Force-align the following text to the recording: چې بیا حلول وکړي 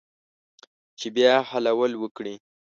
چې 0.99 1.07
بیا 1.15 1.33
حلول 1.49 1.91
وکړي 1.97 2.35